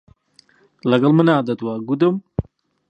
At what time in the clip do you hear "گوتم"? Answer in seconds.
1.87-2.15